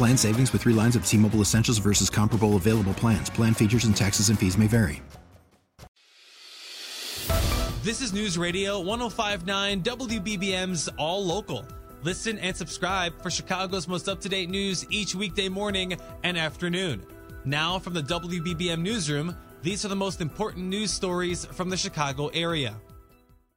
[0.00, 3.28] Plan savings with three lines of T Mobile Essentials versus comparable available plans.
[3.28, 5.02] Plan features and taxes and fees may vary.
[7.82, 11.66] This is News Radio 1059 WBBM's All Local.
[12.02, 17.04] Listen and subscribe for Chicago's most up to date news each weekday morning and afternoon.
[17.44, 22.28] Now, from the WBBM Newsroom, these are the most important news stories from the Chicago
[22.28, 22.74] area.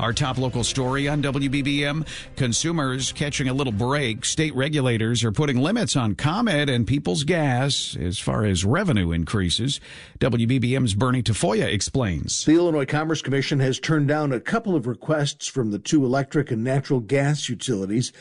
[0.00, 4.24] Our top local story on WBBM consumers catching a little break.
[4.24, 9.80] State regulators are putting limits on ComEd and People's Gas as far as revenue increases.
[10.18, 12.44] WBBM's Bernie Tafoya explains.
[12.44, 16.50] The Illinois Commerce Commission has turned down a couple of requests from the two electric
[16.50, 18.12] and natural gas utilities.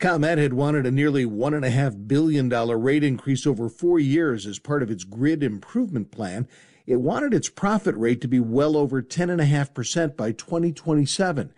[0.00, 4.90] ComEd had wanted a nearly $1.5 billion rate increase over four years as part of
[4.90, 6.46] its grid improvement plan.
[6.86, 11.52] It wanted its profit rate to be well over 10.5% by 2027.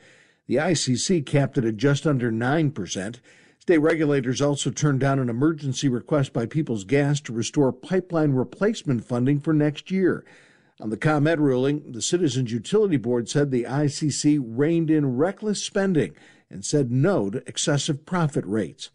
[0.47, 3.21] The ICC capped it at just under 9%.
[3.59, 9.05] State regulators also turned down an emergency request by People's Gas to restore pipeline replacement
[9.05, 10.25] funding for next year.
[10.81, 16.15] On the ComEd ruling, the Citizens Utility Board said the ICC reined in reckless spending
[16.51, 18.91] and said no to excessive profit rates.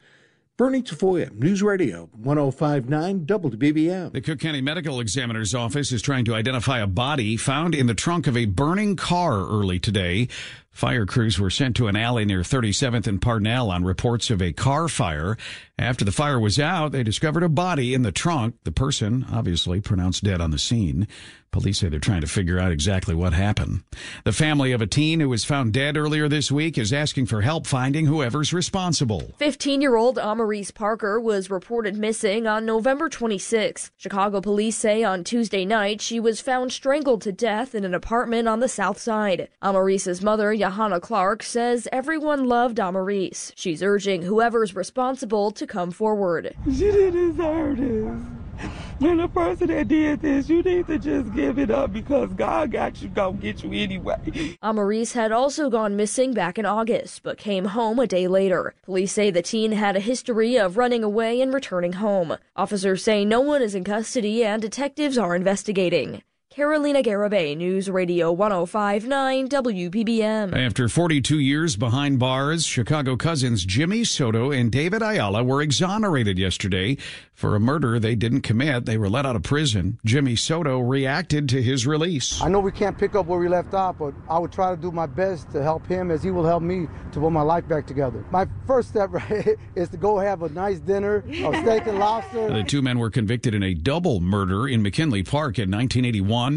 [0.60, 4.12] Bernie Tafoya, News Radio 1059 WBBM.
[4.12, 7.94] The Cook County Medical Examiner's Office is trying to identify a body found in the
[7.94, 10.28] trunk of a burning car early today.
[10.72, 14.54] Fire crews were sent to an alley near 37th and Parnell on reports of a
[14.54, 15.36] car fire.
[15.78, 18.56] After the fire was out, they discovered a body in the trunk.
[18.64, 21.08] The person, obviously pronounced dead on the scene.
[21.52, 23.82] Police say they're trying to figure out exactly what happened.
[24.24, 27.42] The family of a teen who was found dead earlier this week is asking for
[27.42, 29.34] help finding whoever's responsible.
[29.38, 33.90] 15 year old Amarise Parker was reported missing on November 26.
[33.98, 38.48] Chicago police say on Tuesday night she was found strangled to death in an apartment
[38.48, 39.50] on the south side.
[39.64, 43.52] Amarise's mother, Johanna Clark, says everyone loved Amarise.
[43.56, 46.56] She's urging whoever's responsible to come forward.
[46.66, 48.70] She didn't deserve this.
[49.02, 52.72] And the person that did this, you need to just give it up because God
[52.72, 54.58] got you, gonna get you anyway.
[54.62, 58.76] Amarise had also gone missing back in August, but came home a day later.
[58.84, 62.38] Police say the teen had a history of running away and returning home.
[62.56, 66.22] Officers say no one is in custody and detectives are investigating.
[66.60, 70.54] Carolina Garibay, News Radio 1059 WBBM.
[70.54, 76.98] After 42 years behind bars, Chicago cousins Jimmy Soto and David Ayala were exonerated yesterday
[77.34, 78.86] for a murder they didn't commit.
[78.86, 80.00] They were let out of prison.
[80.04, 82.42] Jimmy Soto reacted to his release.
[82.42, 84.82] I know we can't pick up where we left off, but I would try to
[84.82, 87.66] do my best to help him as he will help me to put my life
[87.70, 88.26] back together.
[88.32, 92.52] My first step right, is to go have a nice dinner of steak and lobster.
[92.52, 96.49] The two men were convicted in a double murder in McKinley Park in 1981.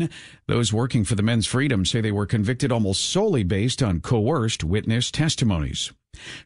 [0.47, 4.65] Those working for the men's freedom say they were convicted almost solely based on coerced
[4.65, 5.93] witness testimonies.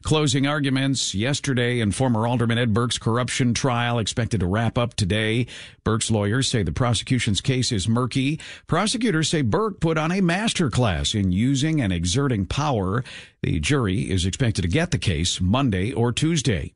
[0.01, 5.45] Closing arguments yesterday in former Alderman Ed Burke's corruption trial expected to wrap up today.
[5.83, 8.39] Burke's lawyers say the prosecution's case is murky.
[8.67, 13.03] Prosecutors say Burke put on a master class in using and exerting power.
[13.43, 16.73] The jury is expected to get the case Monday or Tuesday.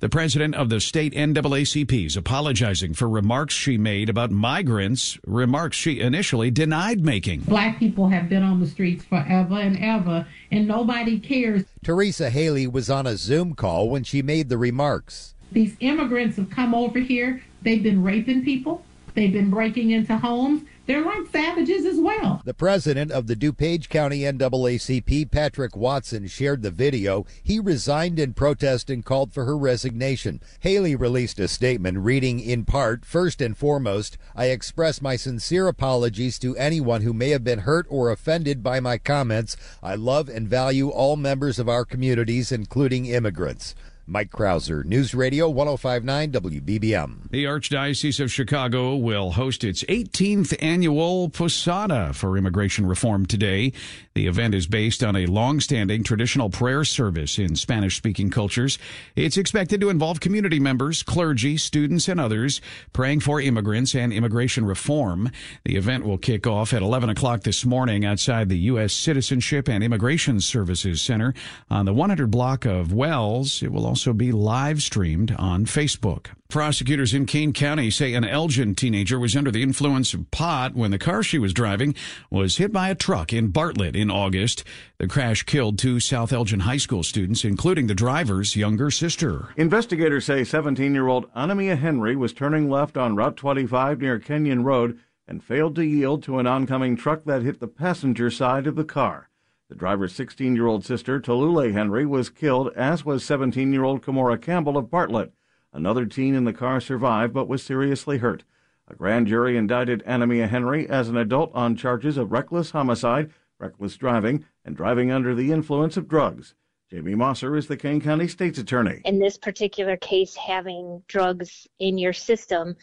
[0.00, 5.76] The president of the state NAACP is apologizing for remarks she made about migrants, remarks
[5.76, 7.40] she initially denied making.
[7.40, 11.64] Black people have been on the streets forever and ever, and nobody cares.
[11.82, 15.34] Teresa Haley was on a Zoom call when she made the remarks.
[15.52, 18.84] These immigrants have come over here, they've been raping people,
[19.14, 22.42] they've been breaking into homes, they're like savages as well.
[22.44, 27.24] The president of the DuPage County NAACP, Patrick Watson, shared the video.
[27.42, 30.42] He resigned in protest and called for her resignation.
[30.60, 36.38] Haley released a statement reading in part, First and foremost, I express my sincere apologies
[36.40, 39.56] to anyone who may have been hurt or offended by my comments.
[39.82, 43.74] I love and value all members of our communities, including immigrants.
[44.06, 47.30] Mike Krauser, News Radio 1059 WBBM.
[47.30, 53.72] The Archdiocese of Chicago will host its 18th annual Posada for immigration reform today.
[54.14, 58.78] The event is based on a long-standing traditional prayer service in Spanish-speaking cultures.
[59.16, 62.60] It's expected to involve community members, clergy, students, and others
[62.92, 65.30] praying for immigrants and immigration reform.
[65.64, 68.92] The event will kick off at 11 o'clock this morning outside the U.S.
[68.92, 71.32] Citizenship and Immigration Services Center
[71.70, 73.62] on the 100 block of Wells.
[73.62, 76.30] It will also be live streamed on Facebook.
[76.48, 80.90] Prosecutors in Kane County say an Elgin teenager was under the influence of pot when
[80.90, 81.94] the car she was driving
[82.28, 84.64] was hit by a truck in Bartlett in August.
[84.98, 89.50] The crash killed two South Elgin High School students, including the driver's younger sister.
[89.56, 94.64] Investigators say 17 year old Anamia Henry was turning left on Route 25 near Kenyon
[94.64, 94.98] Road
[95.28, 98.82] and failed to yield to an oncoming truck that hit the passenger side of the
[98.82, 99.30] car.
[99.70, 104.02] The driver's 16 year old sister, Tallulah Henry, was killed, as was 17 year old
[104.02, 105.32] Kamora Campbell of Bartlett.
[105.72, 108.44] Another teen in the car survived but was seriously hurt.
[108.88, 113.96] A grand jury indicted Anamia Henry as an adult on charges of reckless homicide, reckless
[113.96, 116.54] driving, and driving under the influence of drugs.
[116.90, 119.00] Jamie Mosser is the Kane County State's Attorney.
[119.06, 122.76] In this particular case, having drugs in your system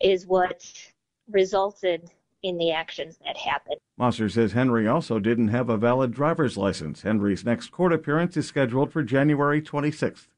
[0.00, 0.72] is what
[1.28, 2.08] resulted
[2.42, 3.76] in the actions that happened.
[3.98, 7.02] Mosser says Henry also didn't have a valid driver's license.
[7.02, 10.28] Henry's next court appearance is scheduled for January 26th.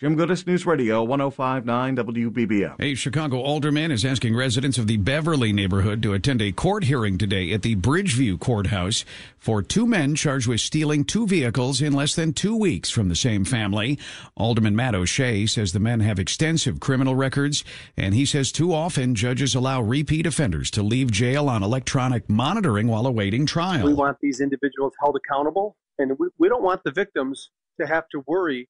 [0.00, 2.76] Jim Goodis, News Radio 1059 WBBM.
[2.78, 7.18] A Chicago alderman is asking residents of the Beverly neighborhood to attend a court hearing
[7.18, 9.04] today at the Bridgeview Courthouse
[9.38, 13.16] for two men charged with stealing two vehicles in less than two weeks from the
[13.16, 13.98] same family.
[14.36, 17.64] Alderman Matt O'Shea says the men have extensive criminal records,
[17.96, 22.86] and he says too often judges allow repeat offenders to leave jail on electronic monitoring
[22.86, 23.84] while awaiting trial.
[23.84, 27.50] We want these individuals held accountable, and we, we don't want the victims
[27.80, 28.68] to have to worry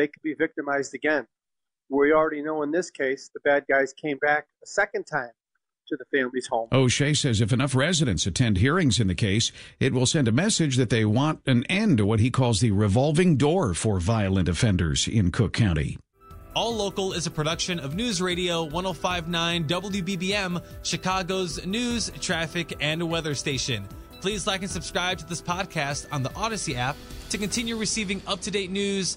[0.00, 1.26] they could be victimized again.
[1.90, 5.32] We already know in this case the bad guys came back a second time
[5.88, 6.68] to the family's home.
[6.72, 10.76] O'Shea says if enough residents attend hearings in the case, it will send a message
[10.76, 15.06] that they want an end to what he calls the revolving door for violent offenders
[15.06, 15.98] in Cook County.
[16.54, 23.34] All Local is a production of News Radio 1059 WBBM, Chicago's news, traffic, and weather
[23.34, 23.86] station.
[24.20, 26.96] Please like and subscribe to this podcast on the Audacy app
[27.30, 29.16] to continue receiving up to date news